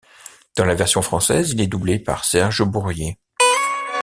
Dans 0.57 0.65
la 0.65 0.73
version 0.73 1.03
Française, 1.03 1.51
il 1.51 1.61
est 1.61 1.67
doublé 1.67 1.99
par 1.99 2.25
Serge 2.25 2.63
Bourrier. 2.63 3.19